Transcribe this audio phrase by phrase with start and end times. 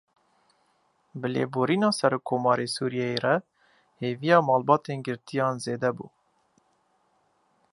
[1.19, 3.35] Bi lêborîna Serokkomarê Sûriyeyê re
[4.01, 6.07] hêviya malbatên girtiyan zêde bû.